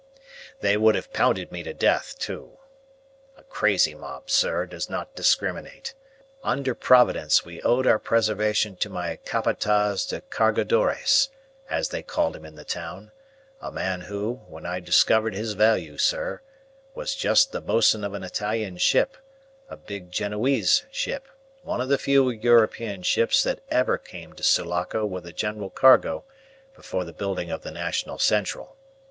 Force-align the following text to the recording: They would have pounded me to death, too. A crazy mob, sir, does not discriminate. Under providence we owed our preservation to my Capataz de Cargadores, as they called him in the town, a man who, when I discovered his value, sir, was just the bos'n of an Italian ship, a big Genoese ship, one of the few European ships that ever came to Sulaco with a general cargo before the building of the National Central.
They 0.61 0.77
would 0.77 0.95
have 0.95 1.13
pounded 1.13 1.51
me 1.51 1.61
to 1.61 1.75
death, 1.75 2.17
too. 2.17 2.57
A 3.37 3.43
crazy 3.43 3.93
mob, 3.93 4.31
sir, 4.31 4.65
does 4.65 4.89
not 4.89 5.13
discriminate. 5.13 5.93
Under 6.43 6.73
providence 6.73 7.45
we 7.45 7.61
owed 7.61 7.85
our 7.85 7.99
preservation 7.99 8.75
to 8.77 8.89
my 8.89 9.17
Capataz 9.17 10.07
de 10.09 10.21
Cargadores, 10.21 11.29
as 11.69 11.89
they 11.89 12.01
called 12.01 12.35
him 12.35 12.45
in 12.45 12.55
the 12.55 12.65
town, 12.65 13.11
a 13.61 13.71
man 13.71 14.01
who, 14.01 14.41
when 14.47 14.65
I 14.65 14.79
discovered 14.79 15.35
his 15.35 15.53
value, 15.53 15.99
sir, 15.99 16.41
was 16.95 17.13
just 17.13 17.51
the 17.51 17.61
bos'n 17.61 18.03
of 18.03 18.15
an 18.15 18.23
Italian 18.23 18.77
ship, 18.79 19.17
a 19.69 19.77
big 19.77 20.09
Genoese 20.11 20.83
ship, 20.89 21.27
one 21.61 21.79
of 21.79 21.89
the 21.89 21.99
few 21.99 22.31
European 22.31 23.03
ships 23.03 23.43
that 23.43 23.59
ever 23.69 23.99
came 23.99 24.33
to 24.33 24.41
Sulaco 24.41 25.05
with 25.05 25.27
a 25.27 25.31
general 25.31 25.69
cargo 25.69 26.23
before 26.75 27.03
the 27.05 27.13
building 27.13 27.51
of 27.51 27.61
the 27.61 27.69
National 27.69 28.17
Central. 28.17 28.75